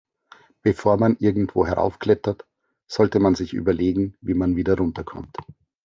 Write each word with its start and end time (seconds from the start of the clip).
Bevor 0.63 0.97
man 0.97 1.17
irgendwo 1.19 1.67
heraufklettert, 1.67 2.47
sollte 2.87 3.19
man 3.19 3.35
sich 3.35 3.53
überlegen, 3.53 4.17
wie 4.19 4.33
man 4.33 4.55
wieder 4.55 4.77
runter 4.79 5.03
kommt. 5.03 5.37